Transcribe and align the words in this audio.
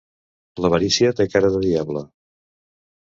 L'avarícia 0.65 1.11
té 1.19 1.27
cara 1.33 1.51
de 1.57 1.61
diable. 1.65 2.03